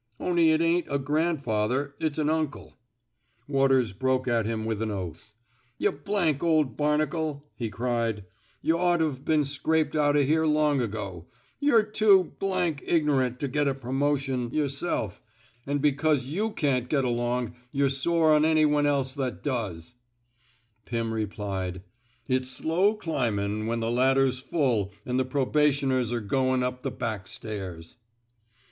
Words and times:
On'y 0.19 0.49
it 0.51 0.61
ain't 0.61 0.87
a 0.89 0.97
grandfather, 0.97 1.93
it's 1.99 2.17
an 2.17 2.27
uncle 2.27 2.75
—"Waters 3.47 3.93
broke 3.93 4.27
at 4.27 4.47
him 4.47 4.65
with 4.65 4.81
an 4.81 4.89
oath. 4.89 5.35
Tuh 5.79 6.37
old 6.41 6.75
barnacle!" 6.75 7.45
he 7.55 7.69
cried. 7.69 8.25
Y'ought 8.63 8.97
t've 8.97 9.23
been 9.23 9.45
scraped 9.45 9.95
out 9.95 10.17
o' 10.17 10.23
here 10.23 10.47
long 10.47 10.81
ago. 10.81 11.27
Yuh're 11.59 11.83
too 11.83 12.31
ignorant 12.83 13.39
to 13.39 13.47
get 13.47 13.67
a 13.67 13.75
promotion 13.75 14.45
174 14.45 14.49
TEAINING 14.49 14.69
SALLY 14.69 14.97
'^ 14.99 15.01
WATEES 15.03 15.11
yerself, 15.13 15.21
an' 15.67 15.77
because 15.77 16.25
you 16.25 16.49
can't 16.49 16.89
get 16.89 17.05
along, 17.05 17.53
ynh're 17.71 17.91
sore 17.91 18.33
on 18.33 18.43
any 18.43 18.65
one 18.65 18.87
else 18.87 19.13
that 19.13 19.43
does." 19.43 19.93
Pirn 20.85 21.11
replied: 21.11 21.83
It's 22.27 22.49
slow 22.49 22.95
climbin' 22.95 23.67
when 23.67 23.81
the 23.81 23.91
ladder's 23.91 24.39
full 24.39 24.91
an' 25.05 25.17
the 25.17 25.25
probationers 25.25 26.11
're 26.11 26.21
goin' 26.21 26.63
up 26.63 26.81
the 26.81 26.89
back 26.89 27.27
stairs." 27.27 27.97